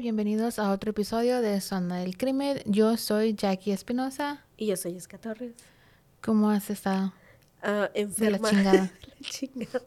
[0.00, 2.60] Bienvenidos a otro episodio de Zona del Crimen.
[2.64, 4.44] Yo soy Jackie Espinosa.
[4.56, 5.52] Y yo soy Jessica Torres.
[6.22, 7.12] ¿Cómo has estado?
[7.62, 8.48] Ah, De la enferma.
[8.50, 8.92] chingada.
[9.20, 9.82] La chingada.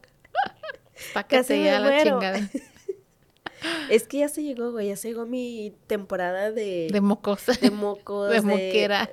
[1.12, 2.50] Pa' que Casi te me la chingada.
[3.90, 4.88] Es que ya se llegó, güey.
[4.88, 7.52] Ya se llegó mi temporada de, De mocosa.
[7.54, 8.30] de mocos.
[8.32, 9.10] de moquera.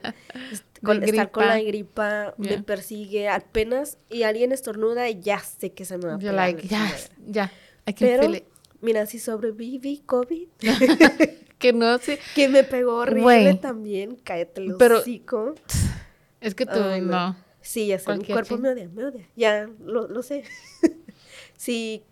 [0.51, 2.33] est- de con estar con la gripa.
[2.37, 2.61] Me Ya.
[2.61, 3.97] persigue apenas.
[4.09, 6.91] Y alguien estornuda y ya sé que se me va a pegar like, ya,
[7.25, 7.51] ya.
[7.87, 8.43] I can Pero, feel it.
[8.81, 10.47] Mira, si sobreviví COVID,
[11.59, 12.17] Que no, sí.
[12.35, 14.17] que me pegó horrible también.
[14.23, 15.55] Cállate el Pero- hocico.
[16.41, 17.11] Es que tú, Ay, no.
[17.11, 17.35] no.
[17.61, 19.29] Sí, ya sé, mi cuerpo ching- me odia, me odia.
[19.35, 20.43] Ya, lo, lo sé.
[21.55, 22.03] si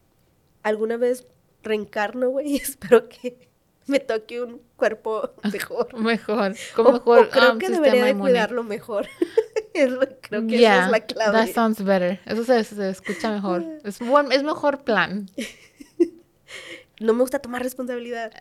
[0.61, 1.25] alguna vez
[1.63, 3.49] reencarno, güey, espero que
[3.87, 5.99] me toque un cuerpo mejor.
[5.99, 6.51] Mejor.
[6.77, 9.07] O, Con mejor o creo um, que debería de cuidarlo mejor.
[9.73, 11.31] Es creo que Yeah, esa es la clave.
[11.31, 12.19] That sounds better.
[12.27, 13.63] Eso se, se escucha mejor.
[13.83, 15.27] Es, buen, es mejor plan.
[16.99, 18.31] No me gusta tomar responsabilidad.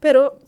[0.00, 0.38] Pero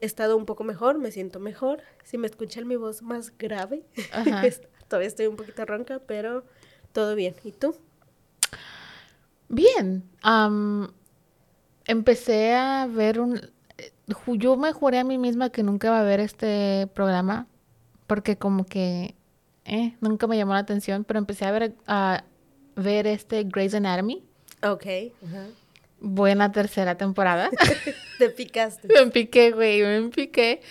[0.00, 1.82] he estado un poco mejor, me siento mejor.
[2.04, 3.82] Si me escuchan mi voz más grave,
[4.88, 6.44] todavía estoy un poquito ronca, pero
[6.92, 7.34] todo bien.
[7.44, 7.76] ¿Y tú?
[9.48, 10.02] Bien.
[10.22, 10.92] am,
[11.86, 13.40] empecé a ver un...
[14.26, 17.46] Yo me juré a mí misma que nunca iba a ver este programa
[18.06, 19.14] porque como que
[19.64, 22.24] eh, nunca me llamó la atención, pero empecé a ver, a
[22.74, 24.24] ver este Grey's Anatomy.
[24.62, 24.86] Ok.
[26.00, 27.50] Buena tercera temporada.
[28.18, 28.88] Te picaste.
[29.04, 30.62] me piqué, güey, me piqué.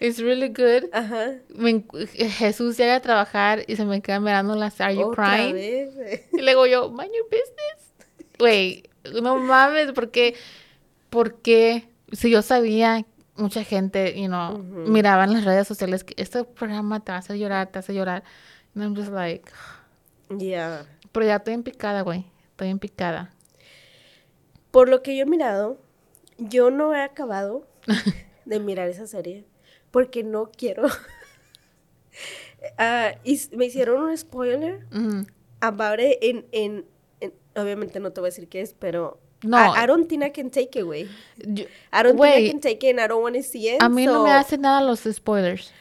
[0.00, 0.90] It's really good.
[0.92, 1.32] Ajá.
[1.48, 1.84] Me
[2.14, 5.54] Jesús llega a trabajar y se me queda mirando las Are You Otra Crying?
[5.54, 6.22] vez.
[6.32, 7.94] Y luego yo, mind your business.
[8.38, 8.82] Güey,
[9.22, 10.34] no mames, porque,
[11.10, 13.04] porque si yo sabía,
[13.36, 14.90] mucha gente, you know, Ujú.
[14.90, 17.94] miraba en las redes sociales que este programa te va a hacer llorar, te hace
[17.94, 18.24] llorar.
[18.74, 19.50] And I'm just like,
[20.30, 20.84] Ya.
[21.12, 22.26] pero ya estoy en picada, güey.
[22.50, 23.30] Estoy en picada.
[24.74, 25.78] Por lo que yo he mirado,
[26.36, 27.64] yo no he acabado
[28.44, 29.44] de mirar esa serie
[29.92, 30.82] porque no quiero.
[32.78, 35.26] Ah, y me hicieron un spoiler Ujú.
[35.60, 36.84] about it en, en,
[37.20, 39.58] en- obviamente no te voy a decir qué es, pero No.
[39.58, 41.02] I, I don't think I can take it, güey.
[41.42, 43.82] I don't think I can take it and I don't want to see it.
[43.82, 45.72] a mí no me hacen nada los spoilers.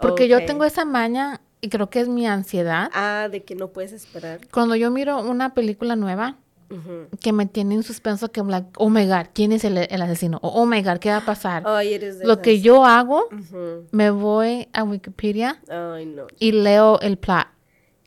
[0.00, 2.88] Porque yo tengo esa maña y creo que es mi ansiedad.
[2.92, 4.40] Ah, de que no puedes esperar.
[4.52, 6.36] Cuando yo miro una película nueva,
[6.70, 7.08] Ujú.
[7.20, 10.38] que me tiene en suspenso que like, oh my god, ¿quién es el, el asesino?
[10.42, 11.62] O oh my god, ¿qué va a pasar?
[11.64, 13.86] De Lo que yo hago, Ujú.
[13.90, 16.26] me voy a Wikipedia Ay, no.
[16.38, 17.46] y leo el plot.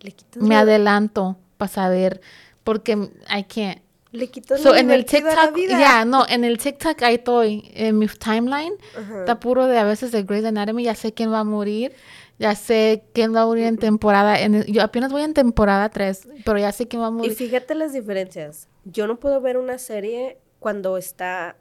[0.01, 2.21] Le Me la- adelanto para saber,
[2.63, 3.79] porque I can't.
[4.13, 5.79] Le quitas So, en el TikTok, vida.
[5.79, 9.19] ya, no, en el TikTok ahí estoy, en mi timeline, Ajá.
[9.21, 11.93] está puro de a veces de Grey's Anatomy, ya sé quién va a morir,
[12.41, 16.27] ya sé quién va a morir en temporada, en, yo apenas voy en temporada 3,
[16.43, 17.33] pero ya sé quién va a Y morir.
[17.35, 18.67] fíjate las diferencias.
[18.83, 21.55] Yo no puedo ver una serie cuando está,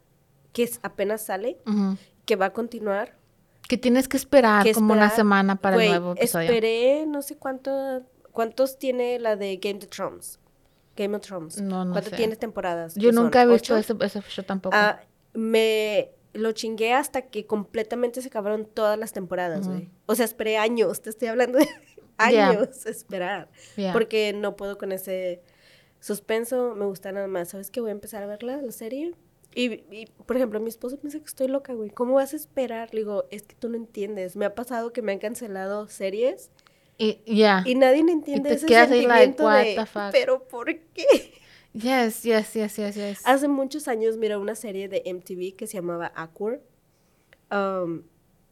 [0.52, 1.58] que es- apenas sale,
[2.24, 3.16] que va a continuar.
[3.68, 6.46] Que tienes que esperar que como una semana para el nuevo episodio.
[6.48, 8.02] Esperé no sé cuánto,
[8.32, 10.40] cuántos tiene la de Game of Thrones.
[10.96, 11.60] Game of Thrones.
[11.60, 12.16] No, no ¿Cuánto sé.
[12.16, 12.94] tiene temporadas?
[12.96, 14.74] Yo nunca he visto ese, ese show tampoco.
[14.76, 15.00] Ah,
[15.34, 19.88] me lo chingué hasta que completamente se acabaron todas las temporadas, güey.
[20.06, 21.68] O sea, esperé años, te estoy hablando de
[22.18, 23.48] años esperar.
[23.76, 23.92] Yeah.
[23.92, 25.42] Porque no puedo con ese
[26.00, 27.48] suspenso, me gusta nada más.
[27.48, 27.80] ¿Sabes qué?
[27.80, 29.14] Voy a empezar a verla, la serie.
[29.54, 31.90] Y, y, por ejemplo, mi esposo piensa que estoy loca, güey.
[31.90, 32.94] ¿Cómo vas a esperar?
[32.94, 34.36] Le digo, es que tú no entiendes.
[34.36, 36.50] Me ha pasado que me han cancelado series
[36.98, 37.64] Y ya.
[37.66, 40.10] y nadie me entiende te ese quedas ahí like, sentimiento de?
[40.12, 41.32] ¿pero por qué?
[41.72, 43.22] Yes, yes, yes, yes, yes.
[43.24, 46.60] Hace muchos años miré una serie de MTV que se llamaba Awkward.
[47.50, 48.02] Um,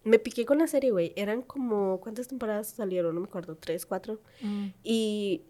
[0.05, 1.13] me piqué con la serie, güey.
[1.17, 3.15] Eran como, ¿cuántas temporadas salieron?
[3.15, 4.21] No me acuerdo, tres, cuatro.
[4.41, 4.67] Mm.
[4.85, 5.43] Y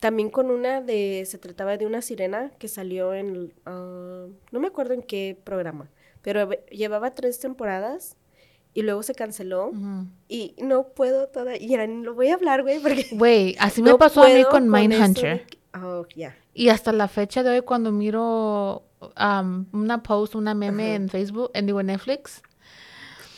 [0.00, 4.68] también con una de, se trataba de una sirena que salió en, ah, no me
[4.68, 5.90] acuerdo en qué programa,
[6.22, 8.16] pero llevaba tres temporadas
[8.74, 9.72] y luego se canceló
[10.28, 13.98] y no puedo todavía, ni lo voy a hablar, güey, porque Güey, así me no
[13.98, 15.46] pasó a mí con de Mindhunter.
[15.74, 16.36] Oh, ya.
[16.54, 18.82] Y hasta la fecha de hoy, cuando miro
[19.20, 22.42] um, una post, una meme en Facebook, en, digo, Netflix,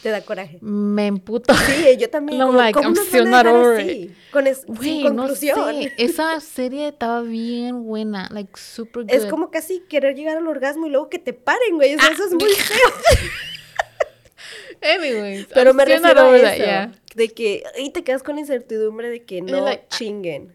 [0.03, 0.59] Te da coraje.
[0.63, 1.53] me emputo.
[1.55, 2.39] Sí, yo también.
[2.41, 4.15] No, like, ¿cómo I'm nos still van a not over así?
[4.33, 5.53] Con es, sin no sé.
[5.99, 8.29] Esa serie estaba bien buena.
[8.31, 9.13] Like, super good.
[9.13, 11.95] Es como casi querer llegar al orgasmo y luego que te paren, güey.
[11.97, 12.89] O sea, Ah, eso es muy feo.
[14.83, 15.47] Anyways.
[15.53, 16.45] Pero I'm me refiero a eso.
[16.47, 16.93] that, yeah.
[17.15, 20.55] De que, y te quedas con la incertidumbre de que no like, ah, chinguen.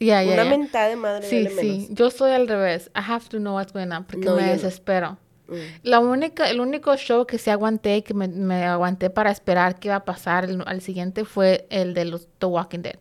[0.00, 0.50] Yeah, yeah, Una yeah.
[0.58, 1.66] mentada de madre Sí, vale sí.
[1.66, 1.88] menos.
[1.90, 2.90] Yo soy al revés.
[2.96, 4.52] I have to know what's going on porque No, me yo no.
[4.54, 5.18] desespero.
[5.46, 5.54] Mm.
[5.82, 9.88] La única, el único show que sí aguanté, que me, me aguanté para esperar qué
[9.88, 12.96] iba a pasar el- al siguiente fue el de los The Walking Dead.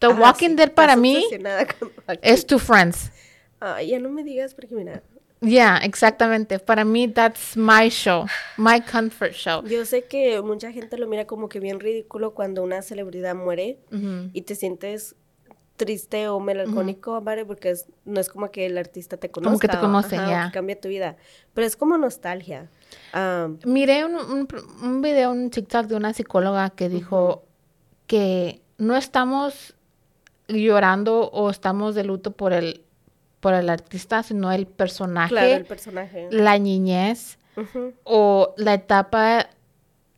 [0.00, 1.24] The Ah, Walking sí, Dead para mí
[2.22, 3.10] es Two Friends.
[3.86, 5.02] Ya no me digas porque mira,
[5.40, 6.58] Yeah, exactamente.
[6.58, 8.26] Para mí that's my show,
[8.56, 9.62] my comfort show.
[9.66, 13.78] yo sé que mucha gente lo mira como que bien ridículo cuando una celebridad muere
[14.32, 15.16] y te sientes
[15.76, 17.44] triste o melancólico, ¿vale?
[17.44, 19.50] Porque es- no es como que el artista te conozca.
[19.50, 20.50] Como que te conoce, ya.
[20.52, 21.16] cambia tu vida.
[21.52, 22.68] Pero es como nostalgia.
[23.12, 24.48] Am, Miré un, un,
[24.82, 27.42] un video, un TikTok de una psicóloga que dijo
[28.06, 29.74] que no estamos
[30.48, 32.82] llorando o estamos de luto por el,
[33.40, 36.28] por el artista, sino el personaje, claro, el personaje.
[36.30, 37.38] la niñez
[38.04, 39.48] o la etapa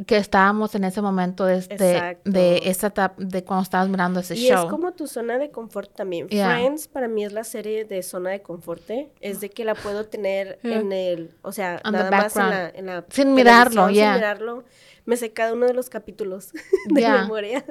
[0.04, 2.31] que estábamos en ese momento de, Exacto.
[2.31, 4.64] de esa etapa, de cuando estabas mirando ese Y show.
[4.64, 6.28] es como tu zona de confort también.
[6.28, 6.50] Yeah.
[6.50, 8.90] Friends para mí es la serie de zona de confort.
[8.90, 9.10] ¿eh?
[9.22, 10.81] Es de que la puedo tener Yeah.
[10.81, 14.12] en el, o sea, On nada más en la, en la Sin mirarlo, televisión, yeah.
[14.12, 14.64] Sin mirarlo.
[15.06, 16.52] Me sé cada uno de los capítulos
[16.90, 17.64] de memoria.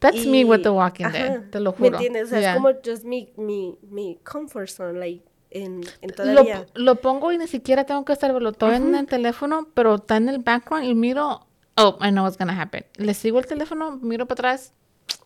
[0.00, 1.96] That's me with Y- The Walking Dead, ajá, te lo ¿Me juro.
[1.98, 2.24] entiendes?
[2.24, 6.44] O sea, es como just mi, mi, mi comfort zone, like, en, en lo,
[6.74, 10.16] lo pongo y ni siquiera tengo que estar, lo estoy en el teléfono, pero está
[10.16, 11.46] en el background y miro,
[11.80, 12.84] oh, I know what's gonna happen.
[12.96, 14.72] Le sigo el teléfono, miro para atrás,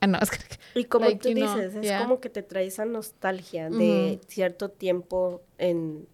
[0.01, 2.01] I know it's gonna Y como like, tú you know, dices, es yeah.
[2.03, 6.07] como que te trae esa nostalgia de cierto tiempo en,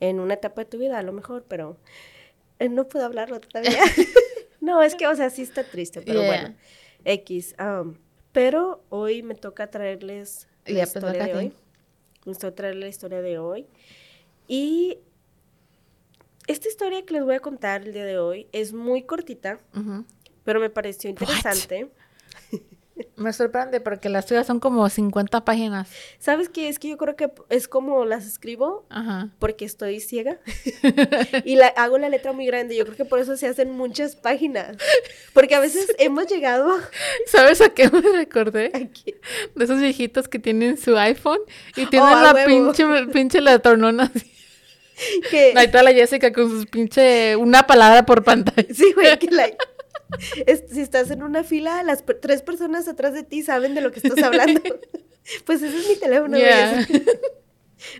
[0.00, 1.76] en una etapa de tu vida, a lo mejor, pero
[2.58, 3.82] eh, no puedo hablarlo todavía.
[4.60, 6.40] no, es que, o sea, sí está triste, pero Yeah.
[6.42, 6.56] bueno,
[7.04, 7.54] X.
[7.58, 7.94] um,
[8.32, 11.52] pero hoy me toca traerles la Yeah, pues, historia toca de hoy.
[12.26, 13.66] Me toca traerles la historia de hoy.
[14.46, 14.98] Y
[16.50, 19.58] esta historia que les voy a contar el día de hoy es muy cortita,
[20.44, 21.88] pero me pareció interesante.
[23.16, 25.88] Me sorprende porque las tuyas son como 50 páginas.
[26.18, 26.68] ¿Sabes qué?
[26.68, 29.30] Es que yo creo que es como las escribo Ajá.
[29.38, 30.38] porque estoy ciega
[31.46, 32.76] y la, hago la letra muy grande.
[32.76, 34.76] Yo creo que por eso se hacen muchas páginas.
[35.32, 36.70] Porque a veces hemos llegado
[37.26, 38.70] ¿Sabes a qué me recordé?
[38.74, 39.14] aquí.
[39.54, 41.40] De esos viejitos que tienen su iPhone
[41.76, 42.48] y tienen Oh, a la huevo.
[42.74, 44.29] pinche, pinche la tornona así.
[45.30, 48.66] Que, Ahí está la Jessica con sus pinche, una palabra por pantalla.
[48.74, 49.28] sí, güey, que
[50.46, 53.92] es- si estás en una fila, las tres personas atrás de ti saben de lo
[53.92, 54.60] que estás hablando.
[55.44, 56.86] pues ese es mi teléfono, Yeah.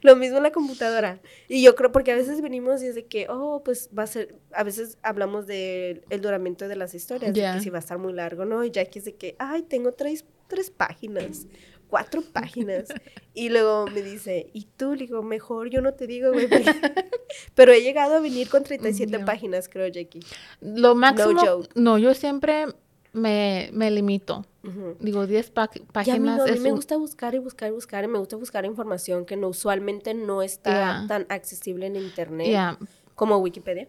[0.02, 1.20] Lo mismo en la computadora.
[1.48, 4.06] Y yo creo, porque a veces venimos y es de que, oh, pues va a
[4.06, 7.54] ser, a veces hablamos del el duramento de las historias, de Ya.
[7.54, 8.62] que si va a estar muy largo, ¿no?
[8.62, 11.46] Y Jackie es de que, ay, tengo tres, tres páginas,
[11.90, 12.88] cuatro páginas.
[13.34, 14.92] Y luego me dice, ¿y tú?
[14.94, 16.48] Le digo, mejor yo no te digo, güey.
[16.48, 16.64] porque-".
[17.54, 19.24] Pero he llegado a venir con 37 Ya.
[19.24, 20.20] páginas, creo, Jackie.
[20.60, 21.40] Lo máximo.
[21.40, 21.68] joke.
[21.74, 22.66] No, yo siempre
[23.12, 24.46] me, me limito.
[24.62, 24.96] Ujú.
[25.00, 27.34] Digo, 10 pa- Y a mí, páginas no, a mí es me un- gusta buscar
[27.34, 31.04] y buscar y buscar y me gusta buscar información que no usualmente no está Ya.
[31.08, 32.46] tan accesible en internet.
[32.46, 32.78] Yeah.
[33.14, 33.86] como Wikipedia.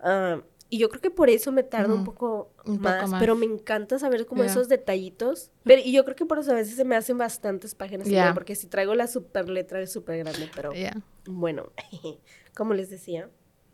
[0.00, 3.36] Ah, y yo creo que por eso me tarda un poco, Un poco más, pero
[3.36, 5.50] me encanta saber como esos detallitos.
[5.64, 8.54] Pero, y yo creo que por eso a veces se me hacen bastantes páginas, porque
[8.56, 11.00] si traigo la super letra es súper grande, pero Yeah.
[11.26, 11.70] bueno,
[12.56, 13.30] como les decía,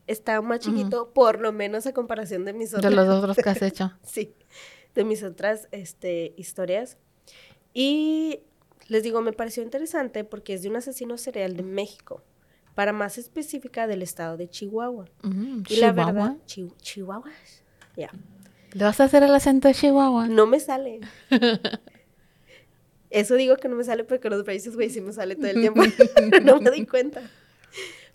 [0.07, 3.49] está más chiquito, por lo menos a comparación de mis De otras, los otros que
[3.51, 3.93] has hecho.
[4.03, 4.35] sí,
[4.95, 6.99] de mis otras este, historias.
[7.73, 8.41] Y
[8.89, 12.23] les digo, me pareció interesante porque es de un asesino serial de México,
[12.75, 15.07] para más específica del estado de Chihuahua.
[15.23, 16.13] Mm, Y la Chihuahua.
[16.13, 17.63] verdad, chi- chihuahuas.
[17.97, 18.11] Ya.
[18.73, 20.29] ¿Le vas a hacer el acento de Chihuahua?
[20.29, 21.01] No me sale.
[23.11, 25.61] Eso digo que no me sale porque los braces, güey, sí me sale todo el
[25.61, 25.83] tiempo.
[26.45, 27.21] no me di cuenta.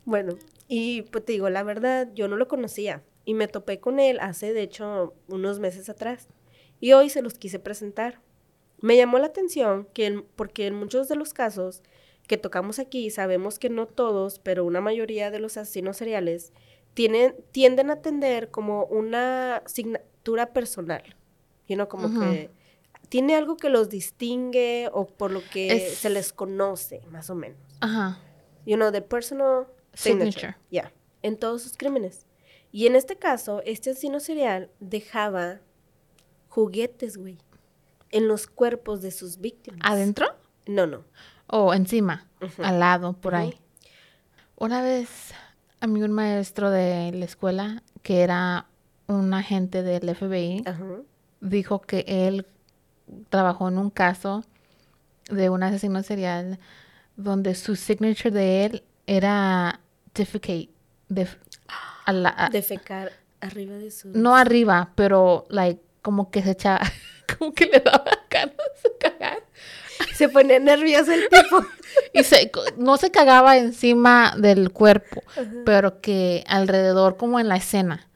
[0.06, 0.38] Bueno,
[0.68, 3.04] y pues te digo, la verdad, yo no lo conocía.
[3.24, 6.28] Y me topé con él hace, de hecho, unos meses atrás.
[6.80, 8.22] Y hoy se los quise presentar.
[8.80, 11.84] Me llamó la atención que porque en muchos de los casos
[12.28, 16.52] que tocamos aquí, sabemos que no todos, pero una mayoría de los asesinos seriales
[16.94, 21.04] tienen, tienden a tener como una asignatura personal.
[21.68, 22.50] You know, como que
[23.10, 27.36] tiene algo que los distingue o por lo que Es- se les conoce, más o
[27.36, 27.60] menos.
[27.82, 28.20] Ajá.
[28.66, 30.32] You know, the personal signature.
[30.32, 30.58] Signature.
[30.70, 30.92] Yeah,
[31.22, 32.26] en todos sus crímenes.
[32.72, 35.62] Y en este caso, este asesino serial dejaba
[36.50, 37.38] juguetes, güey,
[38.12, 39.80] en los cuerpos de sus víctimas.
[39.84, 40.28] ¿Adentro?
[40.66, 41.04] No, no.
[41.48, 42.25] O encima,
[42.63, 43.58] al lado, por ahí.
[44.58, 45.34] Una vez
[45.80, 48.66] a mí un maestro de la escuela, que era
[49.08, 50.63] un agente del FBI,
[51.39, 52.46] dijo que él
[53.30, 54.44] trabajó en un caso
[55.30, 56.60] de un asesino serial
[57.16, 59.80] donde su signature de él era
[60.13, 60.70] defecate.
[61.10, 61.38] def-
[62.06, 64.13] a la- a- Defecar arriba de sus...
[64.16, 66.82] no arriba, pero like como que se echaba,
[67.38, 69.44] como que le daba ganas de cagar.
[70.16, 71.66] Se ponía nervioso el tipo.
[72.13, 75.24] Y se, no se cagaba encima del cuerpo,
[75.66, 78.08] pero que alrededor, como en la escena.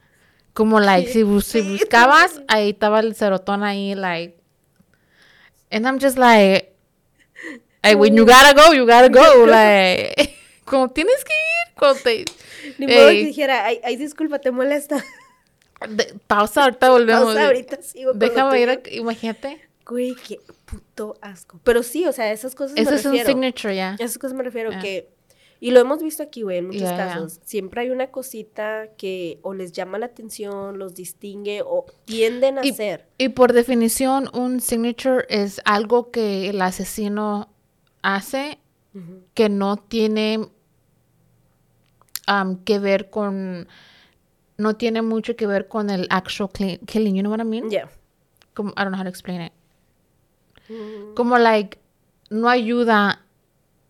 [0.52, 1.72] Como, like, si, bus- si Sí.
[1.72, 4.36] buscabas, ahí estaba el serotón ahí, like.
[5.70, 6.74] And I'm just like,
[7.82, 9.46] hey, when you gotta go, you gotta go.
[9.46, 12.24] Like, como tienes que ir, cuando te.
[12.78, 15.02] Ni modo que Ey, dijera, ay, ay, disculpa, te molesta.
[15.88, 17.24] de- pausa, ahorita volvemos.
[17.24, 19.66] Pausa, ahorita sigo Déjame ir, a- imagínate.
[19.86, 20.38] Güey, qué
[20.72, 21.60] puto asco.
[21.64, 23.28] Pero sí, o sea, esas cosas Eso me es un refiero.
[23.28, 23.94] signature, ya.
[23.98, 25.10] Esas cosas me refiero que...
[25.60, 27.38] Y lo hemos visto aquí, güey, en muchos casos.
[27.44, 32.66] Siempre hay una cosita que o les llama la atención, los distingue o tienden a
[32.66, 33.06] Y- hacer.
[33.16, 37.48] Y por definición, un signature es algo que el asesino
[38.02, 38.58] hace
[39.34, 40.48] que no tiene
[42.28, 43.68] um, que ver con,
[44.58, 46.50] no tiene mucho que ver con el actual
[46.86, 47.70] killing, you know what I mean?
[47.70, 47.88] Ya.
[48.54, 49.52] Como, I don't know how to explain it.
[51.14, 51.78] Como, like,
[52.30, 53.24] no ayuda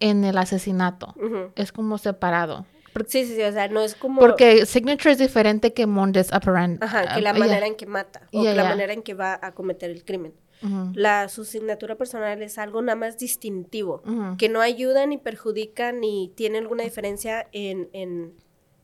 [0.01, 1.15] en el asesinato.
[1.57, 2.67] Es como separado.
[3.07, 4.21] Sí, sí, sí, o sea, no es como...
[4.21, 6.79] Porque signature es diferente que modus operandi.
[6.83, 9.39] Ajá, que Ah, la manera en que mata o que la manera en que va
[9.41, 10.35] a cometer el crimen.
[10.95, 14.03] La, su asignatura personal es algo nada más distintivo,
[14.39, 18.35] que no ayuda ni perjudica ni tiene alguna diferencia en, en,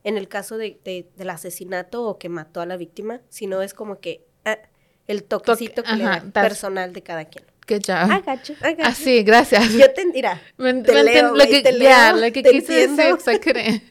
[0.02, 3.74] en el caso de, de- del asesinato o que mató a la víctima, sino es
[3.74, 4.58] como que ah,
[5.06, 7.44] el toquecito que le ajá, da that's- personal de cada quien.
[7.68, 8.10] Good job.
[8.10, 8.84] I got you, I got you.
[8.84, 9.72] Así, gracias.
[9.74, 12.50] Yo te mira, Me, te me leo, lo que, te ya, leo, lo que te
[12.50, 13.40] quise decir, entiendo.
[13.40, 13.82] que-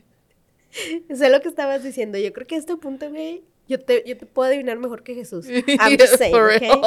[1.15, 2.17] sé lo que estabas diciendo.
[2.17, 5.13] Yo creo que a este punto, güey, yo te, yo te puedo adivinar mejor que
[5.13, 5.47] Jesús.
[5.79, 6.59] I'm just saying, For ¿ok?
[6.59, 6.81] real.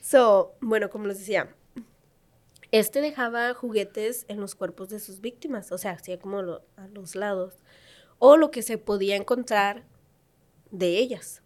[0.00, 1.48] So, bueno, como les decía,
[2.70, 6.86] este dejaba juguetes en los cuerpos de sus víctimas, o sea, hacía como lo- a
[6.88, 7.54] los lados,
[8.18, 9.84] o lo que se podía encontrar
[10.70, 11.42] de ellas.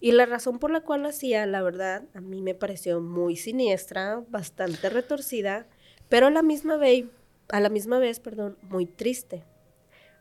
[0.00, 3.36] Y la razón por la cual lo hacía, la verdad, a mí me pareció muy
[3.36, 5.66] siniestra, bastante retorcida,
[6.08, 7.04] pero a la misma vez,
[7.50, 9.44] a la misma vez, perdón, muy triste.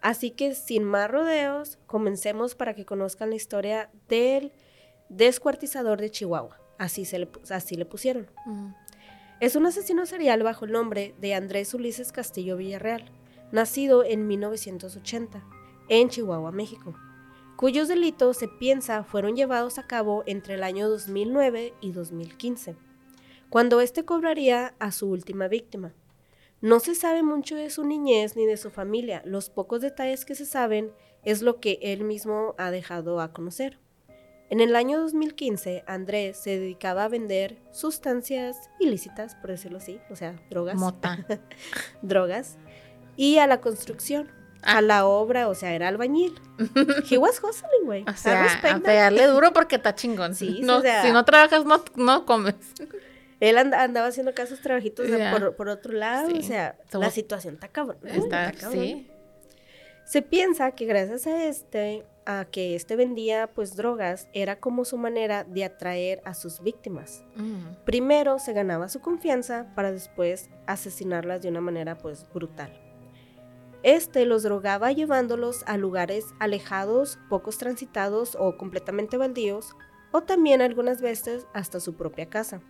[0.01, 4.51] Así que sin más rodeos, comencemos para que conozcan la historia del
[5.07, 6.59] descuartizador de Chihuahua.
[6.77, 8.29] Así, se le, así le pusieron.
[8.45, 8.73] Mm.
[9.39, 13.05] Es un asesino serial bajo el nombre de Andrés Ulises Castillo Villarreal,
[13.53, 15.41] nacido en 1980
[15.87, 16.95] en Chihuahua, México,
[17.59, 22.77] cuyos delitos se piensa fueron llevados a cabo entre el año 2009 y 2015,
[23.49, 25.93] cuando éste cobraría a su última víctima.
[26.61, 30.35] No se sabe mucho de su niñez ni de su familia, los pocos detalles que
[30.35, 30.93] se saben
[31.25, 33.77] es lo que él mismo ha dejado a conocer.
[34.49, 40.15] En el año 2015, Andrés se dedicaba a vender sustancias ilícitas, por decirlo así, o
[40.15, 41.27] sea, drogas, Mota.
[42.01, 42.57] drogas,
[43.17, 44.38] y a la construcción.
[44.61, 46.39] A la obra, o sea, era albañil.
[47.09, 48.03] He was hustling, güey.
[48.07, 50.35] O sea, a pegarle duro porque está chingón.
[50.35, 52.55] Sí, no, o sea- si no trabajas, no, no comes.
[53.39, 56.39] Él and- andaba haciendo casos trabajitos por, por otro lado, Sí.
[56.39, 57.97] o sea, la situación está cabrón.
[58.03, 58.71] Está, cabrón.
[58.83, 59.07] sí.
[60.05, 64.97] Se piensa que gracias a este, a que este vendía pues drogas, era como su
[64.97, 67.23] manera de atraer a sus víctimas.
[67.35, 67.83] Mm.
[67.85, 72.71] Primero se ganaba su confianza para después asesinarlas de una manera pues brutal.
[73.83, 79.75] Este los drogaba llevándolos a lugares alejados, pocos transitados o completamente baldíos,
[80.11, 82.61] o también algunas veces hasta su propia casa.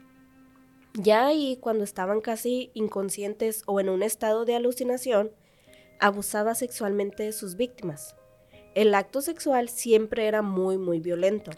[0.94, 5.32] Ya ahí, cuando estaban casi inconscientes o en un estado de alucinación,
[6.00, 8.16] abusaba sexualmente de sus víctimas.
[8.76, 11.52] El acto sexual siempre era muy muy violento.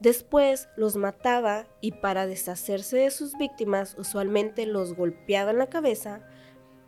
[0.00, 6.26] Después los mataba y para deshacerse de sus víctimas usualmente los golpeaba en la cabeza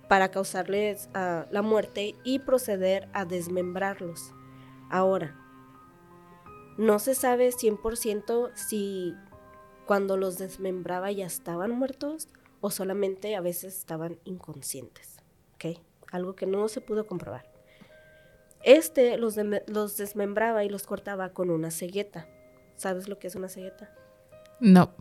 [0.09, 4.33] para causarles ah, la muerte y proceder a desmembrarlos.
[4.91, 5.37] Ahora,
[6.79, 9.15] no se sabe 100% si
[9.87, 12.29] cuando los desmembraba ya estaban muertos
[12.61, 15.19] o solamente a veces estaban inconscientes.
[15.55, 15.79] ¿ok?
[16.11, 17.51] Algo que no se pudo comprobar.
[18.63, 19.37] Este los,
[19.67, 22.29] los desmembraba y los cortaba con una cegueta.
[22.77, 23.93] ¿Sabes lo que es una cegueta?
[24.61, 24.95] No.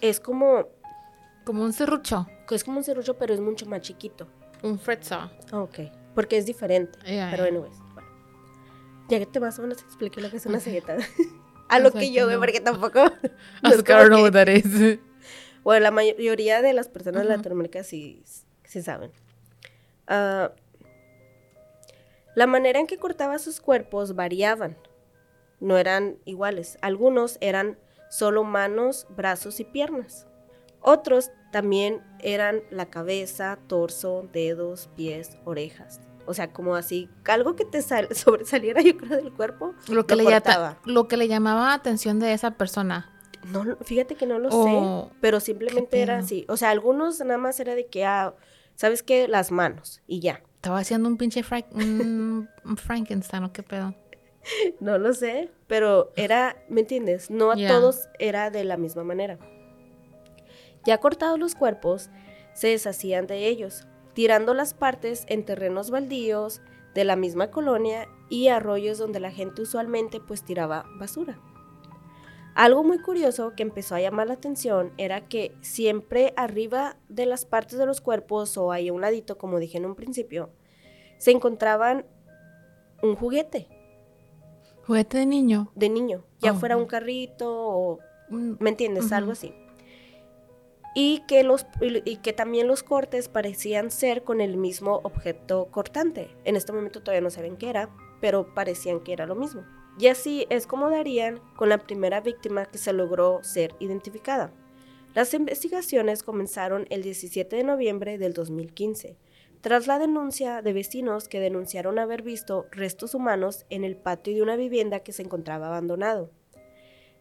[0.00, 0.68] Es como,
[1.46, 2.26] Como un serrucho.
[2.50, 4.26] es como un serrucho, pero es mucho más chiquito.
[4.62, 5.30] Un fretsaw.
[5.52, 5.78] Ah, Ok,
[6.14, 6.98] porque es diferente.
[7.04, 7.44] Pero ya.
[7.46, 8.08] anyways, bueno.
[9.08, 10.96] Ya que te más o menos expliqué lo que es una cegueta.
[11.68, 12.38] A lo que yo, no.
[12.38, 13.00] porque tampoco.
[13.62, 14.98] no Oscar, que- that is.
[15.64, 17.36] Bueno, la mayoría de las personas de Ujú.
[17.38, 18.22] Latinoamérica sí,
[18.62, 19.10] sí saben.
[20.06, 20.52] Ah,
[22.36, 24.76] la manera en que cortaba sus cuerpos variaban.
[25.58, 26.78] No eran iguales.
[26.82, 27.78] Algunos eran
[28.10, 30.26] solo manos, brazos y piernas.
[30.88, 36.00] Otros también eran la cabeza, torso, dedos, pies, orejas.
[36.26, 39.74] O sea, como así, algo que te sal- sobresaliera, yo creo, del cuerpo.
[39.88, 40.42] Lo que, Lo le
[40.84, 43.12] lo que le llamaba atención de esa persona.
[43.50, 46.44] No, fíjate que no lo Oh, sé, pero simplemente era así.
[46.48, 48.36] O sea, algunos nada más era de que, ah,
[48.76, 49.26] ¿sabes qué?
[49.26, 50.40] Las manos y ya.
[50.54, 53.92] Estaba haciendo un pinche un- Frankenstein, ¿o qué pedo?
[54.80, 57.28] No lo sé, pero era, ¿me entiendes?
[57.30, 59.38] No a todos era de la misma manera.
[60.86, 62.10] Ya cortados los cuerpos,
[62.54, 66.62] se deshacían de ellos, tirando las partes en terrenos baldíos
[66.94, 71.38] de la misma colonia y arroyos donde la gente usualmente pues tiraba basura.
[72.54, 77.44] Algo muy curioso que empezó a llamar la atención era que siempre arriba de las
[77.44, 80.48] partes de los cuerpos o ahí a un ladito, como dije en un principio,
[81.18, 82.06] se encontraban
[83.02, 83.68] un juguete
[84.86, 85.70] Juguete de niño.
[85.74, 86.54] de niño, ya Oh.
[86.54, 87.98] fuera un carrito o,
[88.30, 89.12] ¿me entiendes?
[89.12, 89.52] Algo así.
[90.98, 96.30] Y que, los, y que también los cortes parecían ser con el mismo objeto cortante.
[96.44, 97.90] En este momento todavía no saben qué era,
[98.22, 99.62] pero parecían que era lo mismo.
[99.98, 104.54] Y así es como darían con la primera víctima que se logró ser identificada.
[105.12, 109.18] Las investigaciones comenzaron el 17 de noviembre del 2015,
[109.60, 114.42] tras la denuncia de vecinos que denunciaron haber visto restos humanos en el patio de
[114.42, 116.30] una vivienda que se encontraba abandonado.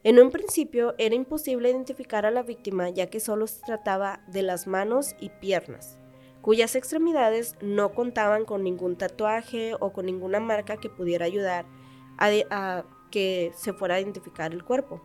[0.05, 4.43] En un principio era imposible identificar a la víctima ya que solo se trataba de
[4.43, 5.97] las manos y piernas,
[6.43, 11.65] cuyas extremidades no contaban con ningún tatuaje o con ninguna marca que pudiera ayudar
[12.19, 15.01] a, que se fuera a identificar el cuerpo.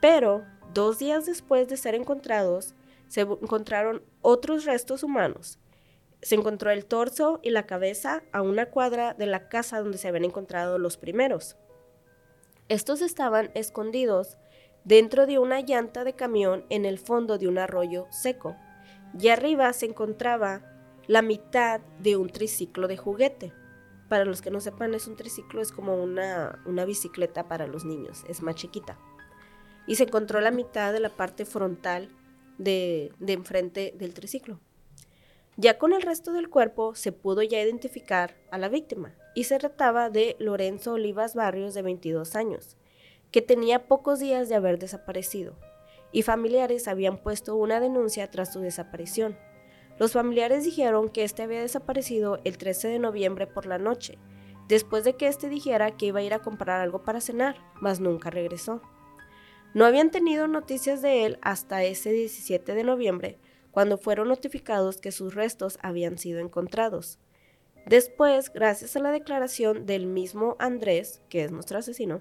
[0.00, 2.74] Pero dos días después de ser encontrados,
[3.06, 5.60] se encontraron otros restos humanos.
[6.22, 10.08] Se encontró el torso y la cabeza a una cuadra de la casa donde se
[10.08, 11.56] habían encontrado los primeros.
[12.68, 14.36] Estos estaban escondidos
[14.84, 18.56] dentro de una llanta de camión en el fondo de un arroyo seco.
[19.18, 20.62] Y arriba se encontraba
[21.06, 23.54] la mitad de un triciclo de juguete.
[24.10, 27.86] Para los que no sepan, es un triciclo, es como una, una bicicleta para los
[27.86, 28.98] niños, es más chiquita.
[29.86, 32.10] Y se encontró la mitad de la parte frontal
[32.58, 34.60] de, de enfrente del triciclo.
[35.56, 39.56] Ya con el resto del cuerpo se pudo ya identificar a la víctima y se
[39.60, 42.76] trataba de Lorenzo Olivas Barrios de 22 años,
[43.30, 45.54] que tenía pocos días de haber desaparecido
[46.10, 49.38] y familiares habían puesto una denuncia tras su desaparición.
[49.96, 54.18] Los familiares dijeron que este había desaparecido el 13 de noviembre por la noche,
[54.66, 58.00] después de que este dijera que iba a ir a comprar algo para cenar, mas
[58.00, 58.82] nunca regresó.
[59.72, 63.38] No habían tenido noticias de él hasta ese 17 de noviembre,
[63.70, 67.20] cuando fueron notificados que sus restos habían sido encontrados.
[67.88, 72.20] Después, gracias a la declaración del mismo Andrés, que es nuestro asesino,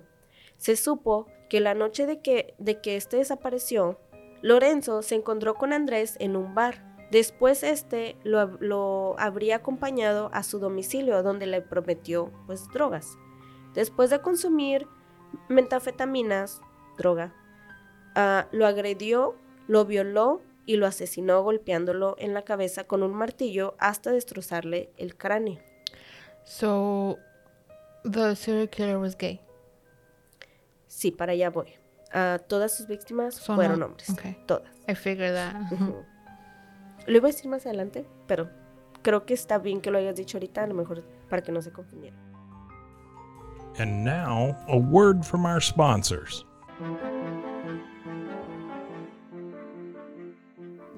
[0.57, 3.99] se supo que la noche de que, de que este desapareció,
[4.41, 6.83] Lorenzo se encontró con Andrés en un bar.
[7.11, 13.17] Después este lo, lo habría acompañado a su domicilio donde le prometió pues drogas.
[13.73, 14.87] Después de consumir
[15.49, 16.61] metafetaminas,
[16.97, 17.33] droga,
[18.15, 19.35] ah, lo agredió,
[19.67, 25.15] lo violó y lo asesinó golpeándolo en la cabeza con un martillo hasta destrozarle el
[25.17, 25.59] cráneo.
[26.43, 27.17] So,
[28.03, 29.41] the serial killer was gay.
[30.85, 31.73] Sí, para allá voy.
[32.13, 34.09] Ah, todas sus víctimas Son fueron hom- hombres.
[34.11, 34.45] ok.
[34.45, 34.69] Todas.
[34.87, 35.55] I figured that.
[37.07, 38.49] Lo iba a decir más adelante, pero
[39.01, 41.61] creo que está bien que lo hayas dicho ahorita, a lo mejor para que no
[41.61, 42.15] se confundiera.
[43.79, 46.45] And now, a word from our sponsors.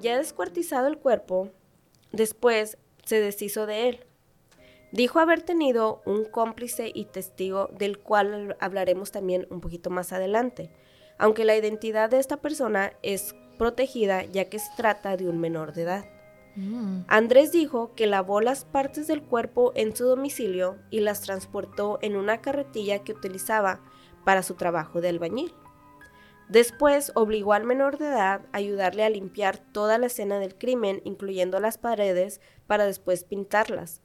[0.00, 1.50] Ya descuartizado el cuerpo,
[2.12, 4.00] después se deshizo de él.
[4.92, 10.70] Dijo haber tenido un cómplice y testigo del cual hablaremos también un poquito más adelante,
[11.18, 15.74] aunque la identidad de esta persona es protegida ya que se trata de un menor
[15.74, 16.04] de edad.
[16.56, 17.02] Mm.
[17.06, 22.16] Andrés dijo que lavó las partes del cuerpo en su domicilio y las transportó en
[22.16, 23.80] una carretilla que utilizaba
[24.24, 25.54] para su trabajo de albañil.
[26.50, 31.00] Después obligó al menor de edad a ayudarle a limpiar toda la escena del crimen,
[31.04, 34.02] incluyendo las paredes, para después pintarlas.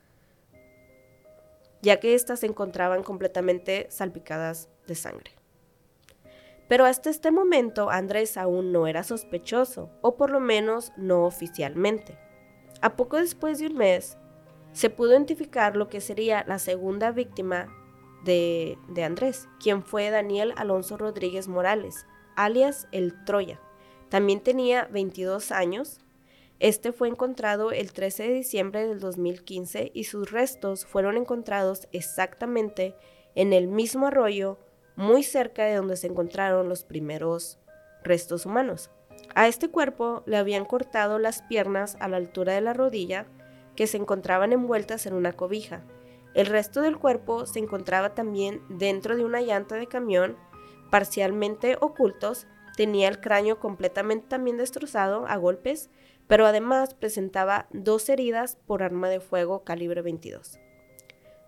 [1.82, 5.32] ya que éstas se encontraban completamente salpicadas de sangre.
[6.68, 12.18] Pero hasta este momento Andrés aún no era sospechoso, o por lo menos no oficialmente.
[12.82, 14.18] A poco después de un mes,
[14.72, 17.68] se pudo identificar lo que sería la segunda víctima
[18.24, 23.60] de, de Andrés, quien fue Daniel Alonso Rodríguez Morales, alias el Troya.
[24.10, 26.00] También tenía 22 años.
[26.60, 32.96] Este fue encontrado el 13 de diciembre del 2015 y sus restos fueron encontrados exactamente
[33.36, 34.58] en el mismo arroyo
[34.96, 37.60] muy cerca de donde se encontraron los primeros
[38.04, 38.90] restos humanos.
[39.34, 43.26] A este cuerpo le habían cortado las piernas a la altura de la rodilla,
[43.76, 45.84] que se encontraban envueltas en una cobija.
[46.34, 50.38] El resto del cuerpo se encontraba también dentro de una llanta de camión,
[50.96, 55.90] parcialmente ocultos, tenía el cráneo completamente también destrozado a golpes,
[56.26, 60.58] pero además presentaba dos heridas por arma de fuego calibre 22.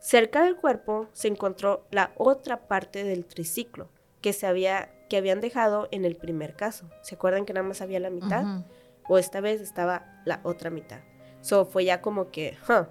[0.01, 3.87] Cerca del cuerpo se encontró la otra parte del triciclo
[4.19, 6.89] que, se había, que habían dejado en el primer caso.
[7.01, 8.65] ¿Se acuerdan que nada más había la mitad?
[9.07, 10.99] O esta vez estaba la otra mitad.
[11.39, 12.85] So fue ya como que, huh.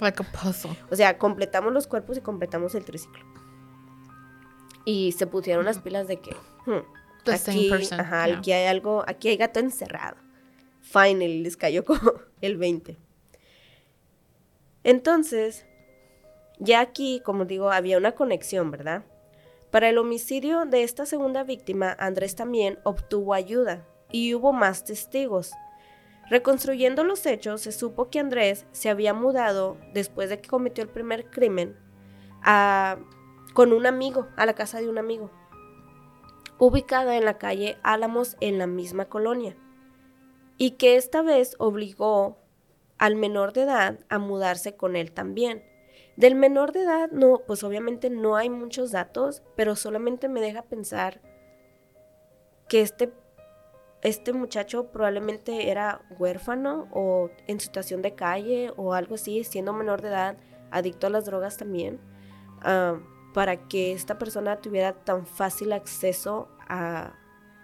[0.00, 0.76] Like a puzzle.
[0.90, 3.33] O sea, completamos los cuerpos y completamos el triciclo.
[4.84, 9.36] Y se pusieron las pilas de que, hmm, aquí, ajá, aquí hay algo, aquí hay
[9.36, 10.16] gato encerrado.
[10.80, 12.98] Finally les cayó como el 20.
[14.82, 15.66] Entonces,
[16.58, 19.04] ya aquí, como digo, había una conexión, ¿verdad?
[19.70, 25.50] Para el homicidio de esta segunda víctima, Andrés también obtuvo ayuda y hubo más testigos.
[26.30, 30.90] Reconstruyendo los hechos, se supo que Andrés se había mudado después de que cometió el
[30.90, 31.76] primer crimen
[33.54, 35.30] con un amigo, a la casa de un amigo,
[36.58, 39.56] ubicada en la calle Álamos en la misma colonia,
[40.58, 42.36] y que esta vez obligó
[42.98, 45.64] al menor de edad a mudarse con él también.
[46.16, 50.62] Del menor de edad, no, pues obviamente no hay muchos datos, pero solamente me deja
[50.62, 51.20] pensar
[52.68, 53.12] que este,
[54.02, 60.02] este muchacho probablemente era huérfano o en situación de calle o algo así, siendo menor
[60.02, 60.36] de edad,
[60.70, 62.00] adicto a las drogas también,
[62.62, 62.98] ah,
[63.34, 67.12] para que esta persona tuviera tan fácil acceso a,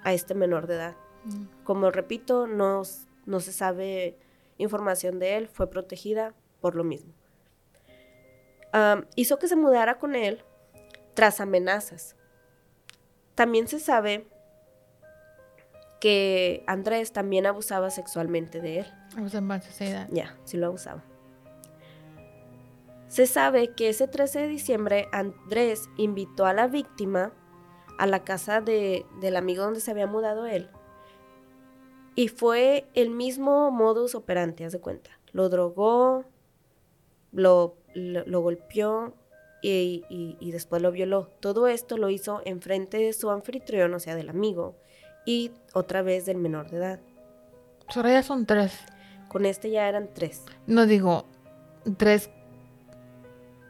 [0.04, 0.96] este menor de edad.
[1.24, 1.64] Mm.
[1.64, 2.82] Como repito, no,
[3.24, 4.18] no se sabe
[4.58, 7.14] información de él, fue protegida por lo mismo
[9.16, 10.42] hizo que se mudara con él
[11.14, 12.16] tras amenazas.
[13.34, 14.26] También se sabe
[16.00, 18.86] que Andrés también abusaba sexualmente de él.
[20.10, 21.02] Ya, sí lo abusaba.
[23.10, 27.32] Se sabe que ese 13 de diciembre Andrés invitó a la víctima
[27.98, 30.70] a la casa de, del amigo donde se había mudado él.
[32.14, 35.10] Y fue el mismo modus operandi, haz de cuenta.
[35.32, 36.24] Lo drogó,
[37.32, 39.14] lo lo, golpeó
[39.62, 41.28] y, después lo violó.
[41.40, 44.76] Todo esto lo hizo enfrente de su anfitrión, o sea, del amigo,
[45.26, 47.00] y otra vez del menor de edad.
[47.94, 48.78] Ahora ya son tres.
[49.28, 50.44] Con este ya eran tres.
[50.66, 51.24] No digo
[51.96, 52.30] tres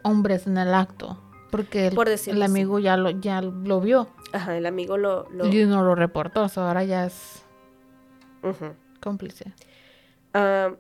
[0.03, 1.19] hombres en el acto,
[1.51, 1.89] porque
[2.27, 4.09] el, amigo ya lo, ya lo vio.
[4.33, 5.27] Ajá, el amigo lo...
[5.51, 7.45] Y no lo reportó, ahora ya es
[9.01, 9.53] cómplice.
[10.33, 10.73] Ah,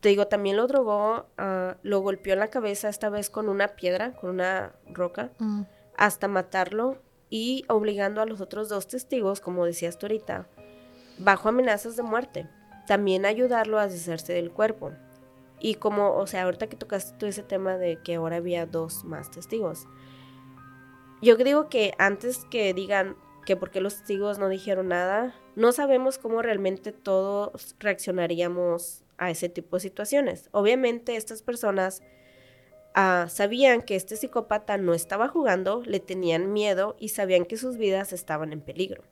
[0.00, 3.68] te digo, también lo drogó, ah, lo golpeó en la cabeza esta vez con una
[3.68, 5.62] piedra, con una roca, mm.
[5.96, 10.48] hasta matarlo y obligando a los otros dos testigos, como decías tú ahorita,
[11.18, 12.48] bajo amenazas de muerte.
[12.86, 14.92] También ayudarlo a deshacerse del cuerpo.
[15.64, 19.04] Y como, o sea, ahorita que tocaste tú ese tema de que ahora había dos
[19.04, 19.86] más testigos.
[21.22, 25.70] Yo digo que antes que digan que por qué los testigos no dijeron nada, no
[25.70, 30.48] sabemos cómo realmente todos reaccionaríamos a ese tipo de situaciones.
[30.50, 32.02] Obviamente estas personas
[32.94, 37.76] ah, sabían que este psicópata no estaba jugando, le tenían miedo y sabían que sus
[37.76, 39.04] vidas estaban en peligro.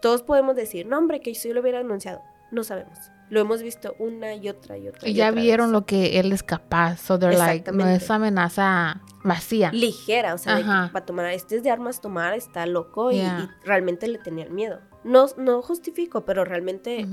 [0.00, 2.22] Todos podemos decir, no hombre, que yo lo hubiera anunciado.
[2.50, 2.98] No sabemos.
[3.30, 5.08] Lo hemos visto una y otra y otra.
[5.08, 6.98] Y, ya vieron lo que él es capaz.
[6.98, 9.70] So they're like, no es amenaza vacía.
[9.72, 13.22] Ligera, o sea, para tomar, este es de armas tomar, está loco y,
[13.64, 14.80] realmente le tenían miedo.
[15.04, 17.06] No, no justifico, pero realmente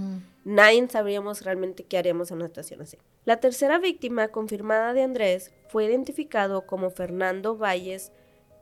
[0.44, 2.98] nadie sabríamos realmente qué haríamos en una situación así.
[3.26, 8.12] La tercera víctima confirmada de Andrés fue identificado como Fernando Valles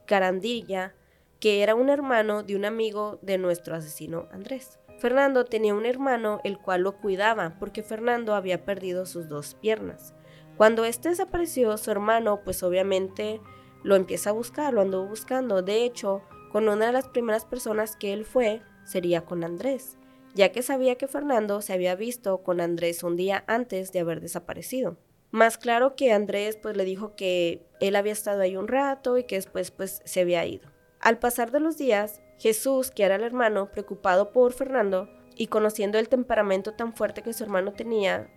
[0.05, 0.93] Carandilla,
[1.39, 4.79] que era un hermano de un amigo de nuestro asesino Andrés.
[4.99, 10.13] Fernando tenía un hermano el cual lo cuidaba porque Fernando había perdido sus dos piernas.
[10.58, 13.41] Cuando este desapareció, su hermano pues obviamente
[13.84, 15.62] lo empieza a buscar, lo anduvo buscando.
[15.62, 19.97] De hecho, con una de las primeras personas que él fue sería con Andrés,
[20.34, 24.21] ya que sabía que Fernando se había visto con Andrés un día antes de haber
[24.21, 24.97] desaparecido.
[25.32, 29.23] Más claro que Andrés pues le dijo que él había estado ahí un rato y
[29.23, 30.69] que después pues se había ido.
[30.99, 35.98] Al pasar de los días, Jesús, que era el hermano, preocupado por Fernando y conociendo
[36.00, 38.30] el temperamento tan fuerte que su hermano tenía,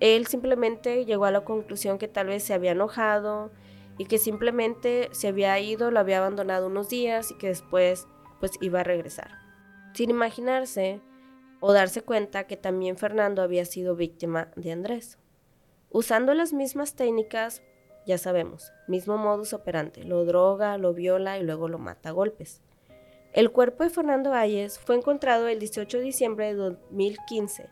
[0.00, 3.50] él simplemente llegó a la conclusión que tal vez se había enojado
[3.98, 8.08] y que simplemente se había ido, lo había abandonado unos días y que después
[8.40, 9.30] pues iba a regresar.
[9.92, 11.02] Sin imaginarse
[11.60, 15.18] o darse cuenta que también Fernando había sido víctima de Andrés.
[15.90, 17.62] Usando las mismas técnicas,
[18.06, 22.62] ya sabemos, mismo modus operandi, lo droga, lo viola y luego lo mata a golpes.
[23.32, 27.68] El cuerpo de Fernando Valles fue encontrado el 18 de diciembre de 2015,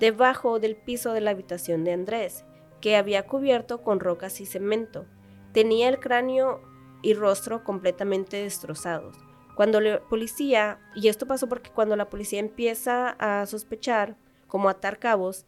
[0.00, 2.44] debajo del piso de la habitación de Andrés,
[2.80, 5.06] que había cubierto con rocas y cemento.
[5.52, 6.60] Tenía el cráneo
[7.02, 9.16] y rostro completamente destrozados.
[9.54, 14.16] Cuando la policía, y esto pasó porque cuando la policía empieza a sospechar,
[14.48, 15.46] como atar cabos,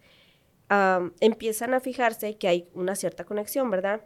[1.18, 4.02] empiezan a fijarse que hay una cierta conexión, ¿verdad?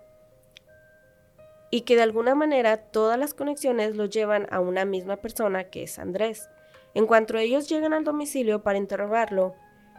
[1.71, 5.83] Y que de alguna manera todas las conexiones los llevan a una misma persona que
[5.83, 6.49] es Andrés.
[6.95, 9.55] En cuanto ellos llegan al domicilio para interrogarlo,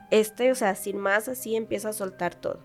[0.09, 2.59] este, o sea, sin más así empieza a soltar todo.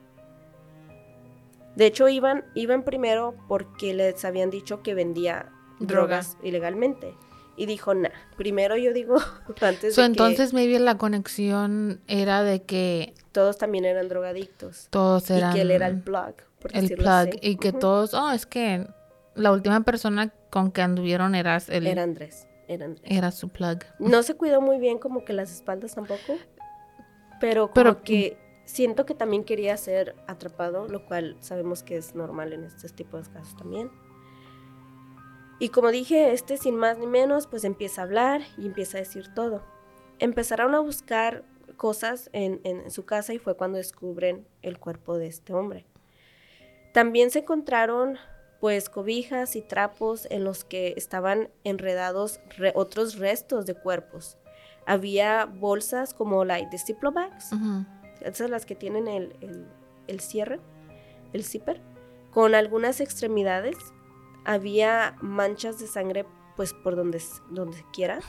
[1.77, 7.15] De hecho, iban, iban primero porque les habían dicho que vendía drogas ilegalmente.
[7.57, 9.17] Y dijo, nah, primero yo digo,
[9.61, 13.15] antes de entonces, maybe la conexión era de que...
[13.33, 14.89] Todos también eran drogadictos.
[14.91, 15.53] Todos eran...
[15.53, 17.39] Y que él era el plug, por El plug.
[17.43, 18.87] Y que todos, oh, es que
[19.35, 21.87] la última persona con que anduvieron era el...
[21.87, 22.47] Era Andrés.
[22.69, 23.11] Era Andrés.
[23.11, 23.79] Era su plug.
[23.99, 26.39] No se cuidó muy bien como que las espaldas tampoco.
[27.41, 32.15] Pero como pero, que siento que también quería ser atrapado, lo cual sabemos que es
[32.15, 33.91] normal en este tipo de casos también.
[35.59, 39.01] Y como dije, este sin más ni menos, pues empieza a hablar y empieza a
[39.01, 39.63] decir todo.
[40.19, 41.45] Empezaron a buscar
[41.77, 45.87] cosas en, su casa y fue cuando descubren el cuerpo de este hombre.
[46.93, 48.19] También se encontraron
[48.61, 52.41] pues cobijas y trapos en los que estaban enredados
[52.75, 54.39] otros restos de cuerpos.
[54.87, 57.51] Había bolsas como like the Ziploc bags,
[58.21, 59.67] esas las que tienen el, el,
[60.07, 60.61] el cierre,
[61.33, 61.81] el zipper,
[62.31, 63.77] con algunas extremidades
[64.45, 66.27] había manchas de sangre
[66.57, 68.21] pues por donde, donde quiera.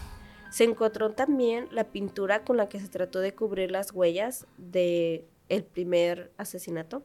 [0.52, 5.28] Se encontró también la pintura con la que se trató de cubrir las huellas de
[5.50, 7.04] el primer asesinato.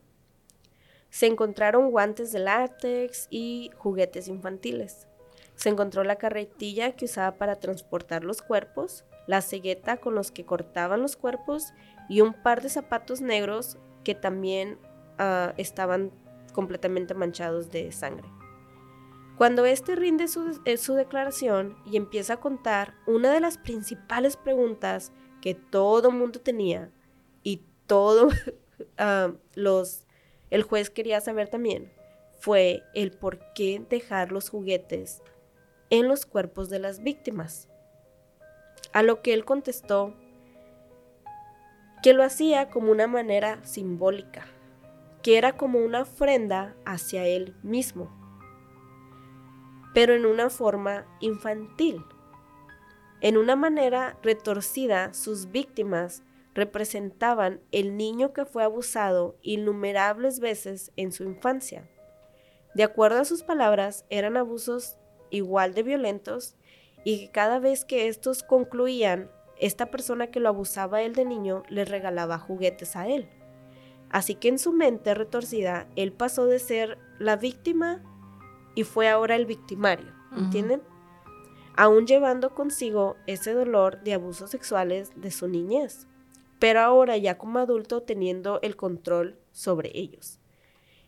[1.10, 5.06] Se encontraron guantes de látex y juguetes infantiles.
[5.54, 10.44] Se encontró la carretilla que usaba para transportar los cuerpos, la cegueta con los que
[10.44, 11.72] cortaban los cuerpos
[12.08, 14.78] y un par de zapatos negros que también
[15.18, 16.12] ah, estaban
[16.52, 18.28] completamente manchados de sangre.
[19.38, 20.24] Cuando éste rinde
[20.64, 26.40] eh, su, declaración y empieza a contar, una de las principales preguntas que todo mundo
[26.40, 26.90] tenía
[27.44, 28.30] y todo
[28.98, 30.07] ah, los,
[30.50, 31.92] el juez quería saber también
[32.38, 35.22] fue el por qué dejar los juguetes
[35.90, 37.68] en los cuerpos de las víctimas.
[38.92, 40.14] A lo que él contestó
[42.02, 44.46] que lo hacía como una manera simbólica,
[45.22, 48.18] que era como una ofrenda hacia él mismo
[49.98, 52.04] pero en una forma infantil.
[53.20, 56.22] En una manera retorcida, sus víctimas
[56.58, 61.88] representaban el niño que fue abusado innumerables veces en su infancia.
[62.74, 64.96] De acuerdo a sus palabras, eran abusos
[65.30, 66.56] igual de violentos
[67.04, 71.62] y que cada vez que estos concluían, esta persona que lo abusaba él de niño
[71.68, 73.28] le regalaba juguetes a él.
[74.10, 78.02] Así que en su mente retorcida, él pasó de ser la víctima
[78.74, 80.82] y fue ahora el victimario, ¿entienden?
[81.76, 86.07] Aún llevando consigo ese dolor de abusos sexuales de su niñez,
[86.58, 90.40] pero ahora ya como adulto teniendo el control sobre ellos.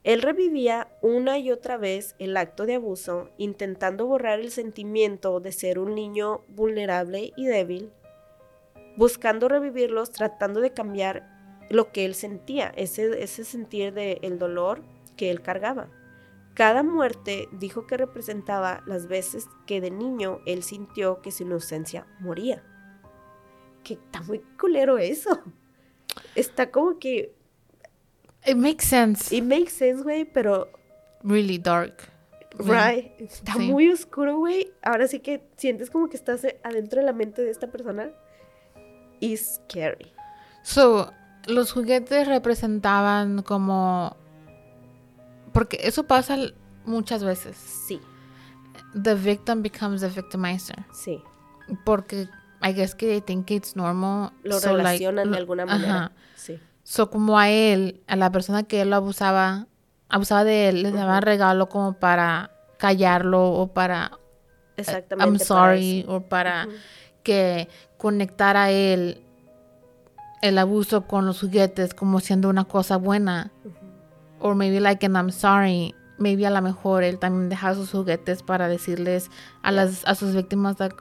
[0.02, 5.52] Él revivía una y otra vez el acto de abuso, intentando borrar el sentimiento de
[5.52, 7.92] ser un niño vulnerable y débil,
[8.96, 14.82] buscando revivirlos, tratando de cambiar lo que él sentía, ese, ese sentir del dolor
[15.16, 15.90] que él cargaba.
[16.54, 22.06] Cada muerte dijo que representaba las veces que de niño él sintió que su inocencia
[22.20, 22.64] moría.
[23.82, 25.42] Que está muy culero eso.
[26.34, 27.34] Está como que.
[28.46, 29.34] It makes sense.
[29.34, 30.70] It makes sense, güey, pero.
[31.22, 31.94] Really dark.
[32.58, 33.12] Right.
[33.20, 34.72] Está muy oscuro, güey.
[34.82, 38.10] Ahora sí que sientes como que estás adentro de la mente de esta persona.
[39.20, 40.12] It's scary.
[40.62, 41.12] So,
[41.46, 44.16] los juguetes representaban como
[45.52, 46.36] porque eso pasa
[46.84, 47.56] muchas veces.
[47.56, 48.00] Sí.
[49.00, 50.84] The victim becomes the victimizer.
[50.92, 51.22] Sí.
[51.84, 52.28] Porque
[52.62, 54.32] I guess que they think it's normal.
[54.42, 56.12] Lo relacionan de alguna manera.
[56.36, 56.58] Sí.
[56.82, 59.66] So, como a él, a la persona que él lo abusaba,
[60.08, 64.18] abusaba de él, les daba regalo como para callarlo o para
[64.76, 65.24] Exactamente.
[65.24, 66.66] I'm sorry o para
[67.22, 67.68] que
[67.98, 69.22] conectara a él
[70.42, 73.52] el abuso con los juguetes como siendo una cosa buena.
[74.38, 75.94] O maybe like an I'm sorry.
[76.18, 79.30] Maybe a lo mejor él también dejaba sus juguetes para decirles
[79.62, 80.96] a las a sus víctimas like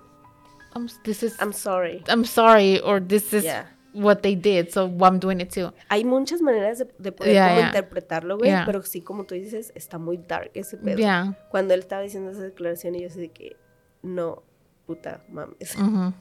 [0.76, 2.04] I'm, this is I'm sorry.
[2.08, 3.66] I'm sorry or this is Yeah.
[3.94, 5.72] what they did so I'm doing it too.
[5.90, 7.68] Hay muchas maneras de, de poder Yeah, como yeah.
[7.68, 8.66] interpretarlo, güey, Yeah.
[8.66, 10.98] pero sí, como tú dices, está muy dark ese pedo.
[10.98, 11.36] Yeah.
[11.50, 13.56] Cuando él estaba diciendo esa declaración y yo de que,
[14.04, 14.44] no,
[14.86, 15.76] puta, mames.
[15.76, 16.14] Ujú.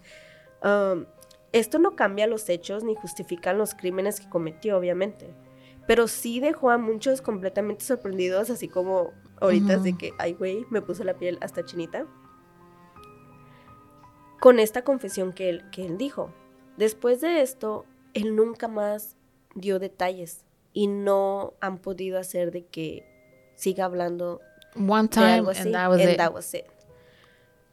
[0.62, 1.04] Um,
[1.52, 5.34] esto no cambia los hechos ni justifica los crímenes que cometió, obviamente.
[5.86, 10.82] Pero sí dejó a muchos completamente sorprendidos, así como ahorita de que, ay, güey, me
[10.82, 12.06] puso la piel hasta chinita.
[14.40, 16.32] Con esta confesión que él, que él dijo.
[16.76, 19.16] Después de esto, él nunca más
[19.54, 23.04] dio detalles y no han podido hacer de que
[23.56, 24.40] siga hablando
[24.76, 25.62] One de time algo así.
[25.62, 26.16] and that was and it.
[26.18, 26.64] that was it.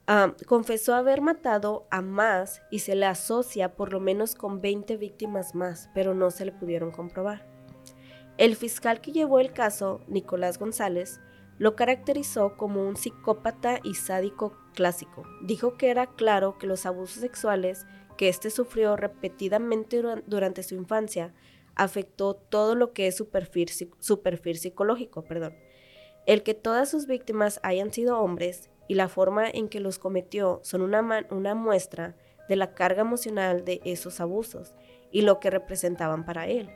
[0.08, 4.96] Um, confesó haber matado a más y se le asocia por lo menos con 20
[4.96, 7.44] víctimas más, pero no se le pudieron comprobar.
[8.38, 11.20] El fiscal que llevó el caso, Nicolás González,
[11.58, 15.24] lo caracterizó como un psicópata y sádico clásico.
[15.42, 17.84] Dijo que era claro que los abusos sexuales
[18.16, 21.34] que éste sufrió repetidamente duran- durante su infancia
[21.74, 25.24] afectó todo lo que es su perfil, psicológico.
[25.24, 25.54] Perdón.
[26.26, 30.60] El que todas sus víctimas hayan sido hombres y la forma en que los cometió
[30.62, 32.16] son una, una muestra
[32.48, 34.74] de la carga emocional de esos abusos
[35.10, 36.70] y lo que representaban para él.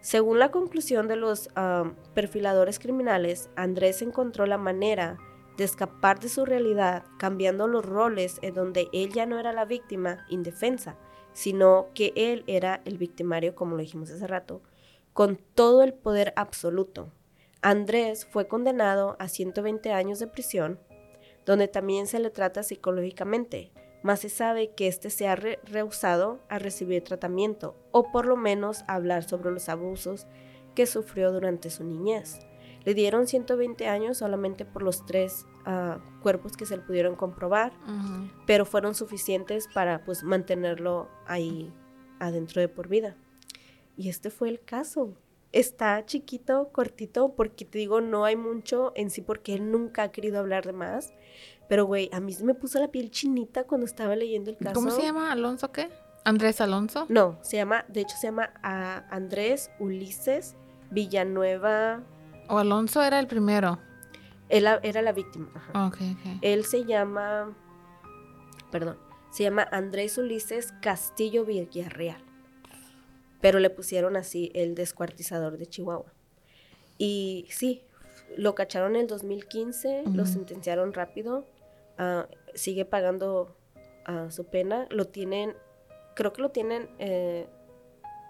[0.00, 5.18] Según la conclusión de los ah, perfiladores criminales, Andrés encontró la manera
[5.56, 9.64] de escapar de su realidad cambiando los roles en donde él ya no era la
[9.64, 10.96] víctima indefensa,
[11.32, 14.62] sino que él era el victimario, como lo dijimos hace rato,
[15.12, 17.10] con todo el poder absoluto.
[17.62, 20.78] Andrés fue condenado a 120 años de prisión,
[21.44, 26.40] donde también se le trata psicológicamente, mas se sabe que éste se ha re- rehusado
[26.48, 30.26] a recibir tratamiento o por lo menos hablar sobre los abusos
[30.74, 32.38] que sufrió durante su niñez.
[32.86, 37.72] Le dieron 120 años solamente por los tres ah, cuerpos que se le pudieron comprobar,
[38.46, 41.72] pero fueron suficientes para pues mantenerlo ahí
[42.20, 43.16] adentro de por vida.
[43.96, 45.14] Y este fue el caso.
[45.50, 50.12] Está chiquito, cortito, porque te digo, no hay mucho en sí porque él nunca ha
[50.12, 51.12] querido hablar de más.
[51.68, 54.74] Pero, güey, a mí se me puso la piel chinita cuando estaba leyendo el caso.
[54.74, 55.32] ¿Cómo se llama?
[55.32, 55.88] ¿¿Alonso qué?
[56.24, 57.06] ¿Andrés Alonso?
[57.08, 60.54] No, se llama, de hecho se llama ah, Andrés Ulises
[60.90, 62.02] Villanueva.
[62.48, 63.78] ¿O Alonso era el primero?
[64.48, 65.50] Él era la víctima.
[65.54, 65.86] ajá.
[65.86, 66.38] Ok, ok.
[66.42, 67.54] Él se llama,
[68.70, 68.98] perdón,
[69.30, 72.22] se llama Andrés Ulises Castillo Villarreal.
[73.40, 76.12] Pero le pusieron así el descuartizador de Chihuahua.
[76.98, 77.82] Y sí,
[78.36, 81.44] lo cacharon en el 2015, lo sentenciaron rápido,
[81.98, 83.56] ah, sigue pagando
[84.06, 85.54] ah, su pena, lo tienen,
[86.14, 87.46] creo que lo tienen, eh,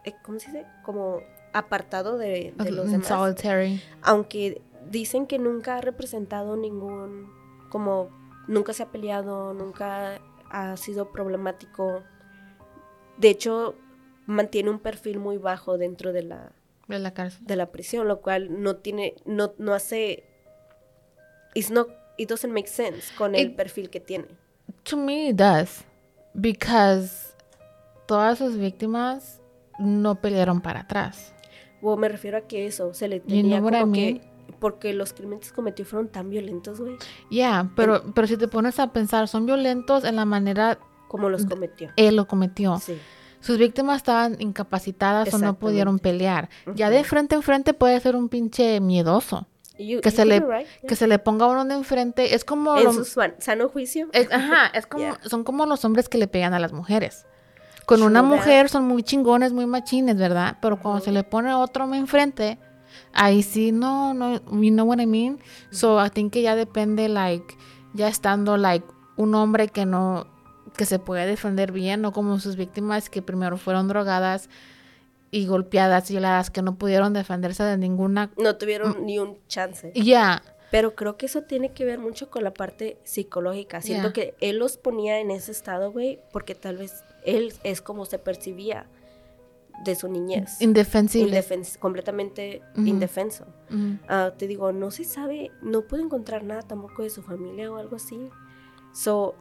[0.04, 0.66] eh, ¿cómo se dice?
[0.84, 1.20] Como
[1.58, 3.80] apartado de, de los demás solitary.
[4.02, 7.30] aunque dicen que nunca ha representado ningún,
[7.70, 8.10] como
[8.46, 12.02] nunca se ha peleado, nunca ha sido problemático.
[13.18, 13.74] De hecho,
[14.26, 16.52] mantiene un perfil muy bajo dentro de la,
[16.88, 17.44] De la cárcel.
[17.46, 20.22] de la prisión, lo cual no tiene, no, no hace,
[21.54, 24.26] it's not, it doesn't make sense con el perfil que tiene.
[24.84, 25.84] To me it does.
[26.34, 27.34] Because
[28.06, 29.40] todas sus víctimas
[29.78, 31.32] no pelearon para atrás.
[31.82, 34.20] O me refiero a que eso, se le tenía como que,
[34.58, 36.96] porque los crímenes que cometió fueron tan violentos, güey,
[37.30, 41.44] Yeah, pero, pero si te pones a pensar, son violentos en la manera como los
[41.46, 41.90] cometió.
[41.96, 42.78] él lo cometió.
[42.78, 42.98] Sí.
[43.40, 46.48] Sus víctimas estaban incapacitadas o no pudieron pelear.
[46.74, 49.46] Ya de frente en frente puede ser un pinche miedoso.
[49.78, 50.88] You- Que you se le, right, yeah.
[50.88, 52.34] que se le ponga uno de enfrente.
[52.34, 52.76] Es como...
[52.78, 54.08] en lo- su sano juicio.
[54.12, 55.20] es- ajá, es como, Yeah.
[55.24, 57.26] son como los hombres que le pegan a las mujeres.
[57.86, 60.58] Con una mujer son muy chingones, muy machines, ¿verdad?
[60.60, 62.58] Pero cuando se le pone otro enfrente,
[63.12, 65.38] ahí sí, no, no, you know what I mean?
[65.70, 67.54] So, I think que ya depende, like,
[67.94, 68.84] ya estando, like,
[69.16, 70.26] un hombre que no,
[70.76, 74.50] que se puede defender bien, no como sus víctimas que primero fueron drogadas
[75.30, 78.30] y golpeadas y violadas, que no pudieron defenderse de ninguna...
[78.36, 79.04] No tuvieron Mm.
[79.06, 79.92] ni un chance.
[79.94, 83.80] Ya, Pero creo que eso tiene que ver mucho con la parte psicológica.
[83.80, 84.12] Siento Yeah.
[84.12, 88.18] que él los ponía en ese estado, güey, porque tal vez él es como se
[88.18, 88.86] percibía
[89.84, 90.60] de su niñez.
[90.62, 91.38] indefensible.
[91.38, 92.86] Indefens- completamente Ujú.
[92.86, 93.44] indefenso.
[93.70, 93.98] Ujú.
[94.08, 97.76] Ah, te digo, no se sabe, no puedo encontrar nada tampoco de su familia o
[97.76, 98.30] algo así.
[98.94, 99.34] So,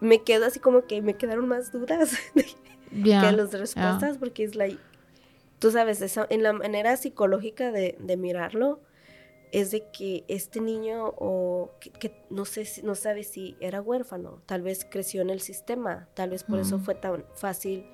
[0.00, 2.16] me quedo así como que me quedaron más dudas
[2.92, 4.78] Yeah, que las respuestas porque es like
[5.60, 8.80] tú sabes, esa- en la manera psicológica de, de mirarlo,
[9.52, 13.80] es de que este niño o que, que no sé si, no sabe si era
[13.82, 16.80] huérfano, tal vez creció en el sistema, tal vez por eso Mm.
[16.84, 17.84] fue tan fácil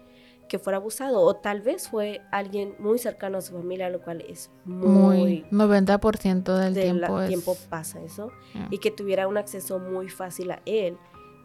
[0.49, 4.21] que fuera abusado, o tal vez fue alguien muy cercano a su familia, lo cual
[4.29, 7.29] es muy, Muy, 90% del del tiempo es...
[7.29, 8.69] tiempo pasa eso, Yeah.
[8.71, 10.97] y que tuviera un acceso muy fácil a él.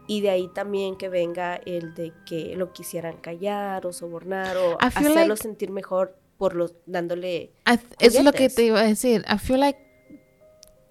[0.08, 4.78] Y de ahí también que venga el de que lo quisieran callar o sobornar o
[4.82, 7.54] hacerlo like- sentir mejor por los dándole
[8.00, 9.24] Eso es lo que te iba a decir.
[9.32, 9.80] I feel like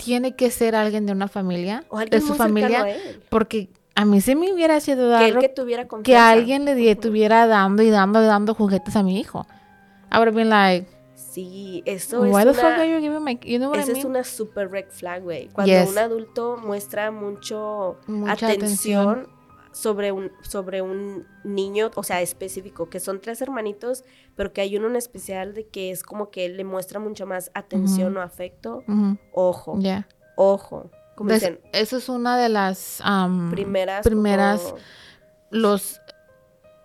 [0.02, 3.22] tiene que ser alguien de una familia, o alguien de su muy familia, a él.
[3.28, 6.30] porque a mí se me hubiera sido Que raro que que confianza.
[6.30, 9.46] alguien le estuviera dando y dando y dando juguetes a mi hijo.
[10.12, 13.22] I would have been like, Sí, eso why es the fuck una, are you giving
[13.22, 13.38] my...
[13.44, 14.06] You know what I esa es mean?
[14.08, 15.48] una super red flag, güey.
[15.52, 15.88] Cuando Yes.
[15.88, 19.39] un adulto muestra mucho Mucha atención, atención.
[19.72, 24.04] Sobre un sobre un niño, o sea, específico, que son tres hermanitos,
[24.36, 27.50] pero que hay uno en especial de que es como que le muestra mucho más
[27.54, 28.82] atención o afecto.
[29.32, 30.06] Ojo, yeah.
[30.36, 30.90] ojo.
[31.14, 34.78] Como Des- dicen, eso es una de las um, primeras primeras como-
[35.50, 36.00] los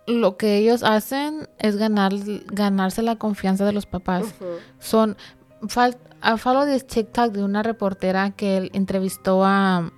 [0.07, 2.13] lo que ellos hacen es ganar
[2.47, 4.35] ganarse la confianza de los papás.
[4.79, 5.17] Son
[5.61, 5.97] fal-
[6.37, 9.91] follow this TikTok de una reportera que él entrevistó a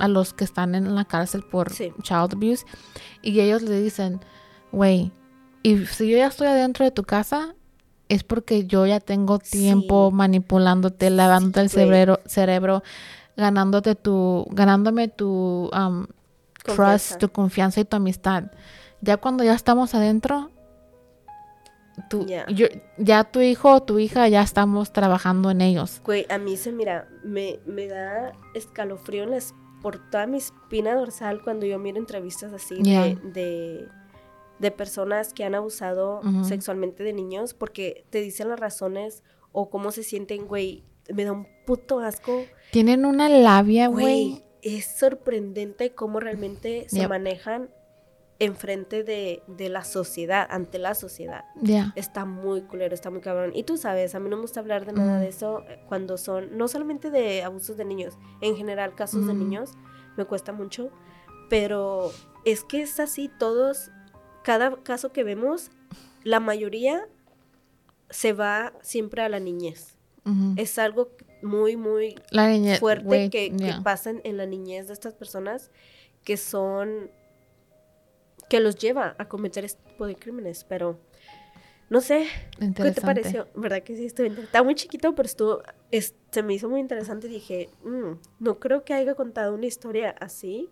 [0.00, 1.92] a los que están en la cárcel por Sí.
[2.02, 2.64] child abuse
[3.22, 4.20] y ellos le dicen,
[4.72, 5.12] "Güey,
[5.62, 7.54] y si yo ya estoy adentro de tu casa
[8.08, 10.16] es porque yo ya tengo tiempo Sí.
[10.16, 11.84] manipulándote, lavándote el güey.
[11.86, 12.82] cerebro, cerebro,
[13.36, 16.06] ganándote tu ganándome tu um,
[16.64, 18.44] trust, tu confianza y tu amistad.
[19.00, 20.50] Ya cuando ya estamos adentro,
[22.26, 22.46] Ya.
[22.48, 22.66] yo-
[22.98, 26.00] ya tu hijo o tu hija ya estamos trabajando en ellos.
[26.04, 30.94] Güey, a mí se mira, me, me da escalofrío en las- por toda mi espina
[30.94, 33.06] dorsal cuando yo miro entrevistas así Yeah.
[33.06, 33.88] de, de,
[34.58, 39.22] de personas que han abusado sexualmente de niños porque te dicen las razones
[39.52, 40.84] o cómo se sienten, güey.
[41.12, 42.44] Me da un puto asco.
[42.70, 44.44] Tienen una labia, Güey, güey.
[44.62, 47.08] es sorprendente cómo realmente se Yep.
[47.08, 47.70] manejan
[48.40, 51.44] enfrente de, de la sociedad, ante la sociedad.
[51.60, 51.92] Ya.
[51.94, 53.52] Está muy culero, está muy cabrón.
[53.54, 55.20] Y tú sabes, a mí no me gusta hablar de nada Mm.
[55.20, 59.34] de eso eh, cuando son, no solamente de abusos de niños, en general casos de
[59.34, 59.70] niños,
[60.16, 60.90] me cuesta mucho.
[61.48, 62.10] Pero
[62.44, 63.90] es que es así, todos,
[64.42, 65.70] cada caso que vemos,
[66.24, 67.06] la mayoría
[68.08, 69.96] se va siempre a la niñez.
[70.56, 71.10] Es algo
[71.42, 73.80] muy, muy La fuerte que, que ya.
[73.82, 75.70] pasa en- en la niñez de estas personas
[76.24, 77.10] que son
[78.50, 80.98] que los lleva a cometer este tipo de crímenes, pero
[81.88, 82.26] no sé,
[82.58, 83.48] ¿qué te pareció?
[83.54, 84.04] ¿Verdad que sí?
[84.06, 88.58] Estuvo Está muy chiquito, pero estuvo, es- se me hizo muy interesante dije, "Mm, no
[88.58, 90.68] creo que haya contado una historia así.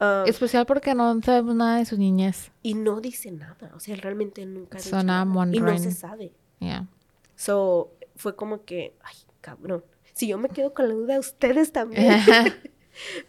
[0.00, 2.52] Ah, Especial porque no sabemos nada de su niñez.
[2.62, 6.32] y no dice nada, o sea, realmente nunca dicho Suena nada, y no se sabe.
[6.60, 6.86] Ya.
[7.36, 9.84] So, fue como que, ay, cabrón.
[10.12, 12.18] Si yo me quedo con la duda, ustedes también.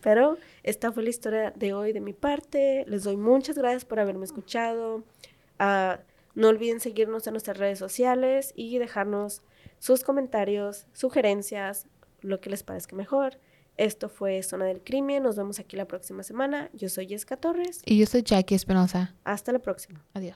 [0.01, 2.86] Pero esta fue la historia de hoy de mi parte.
[2.88, 5.03] Les doy muchas gracias por haberme escuchado.
[5.57, 5.99] Ah,
[6.36, 9.41] no olviden seguirnos en nuestras redes sociales y dejarnos
[9.80, 11.88] sus comentarios, sugerencias,
[12.22, 13.39] lo que les parezca mejor.
[13.78, 15.24] Esto fue Zona del Crimen.
[15.24, 16.70] Nos vemos aquí la próxima semana.
[16.74, 17.82] Yo soy Jessica Torres.
[17.86, 19.15] y yo soy Jackie Espinosa.
[19.24, 20.05] Hasta la próxima.
[20.13, 20.36] Adiós.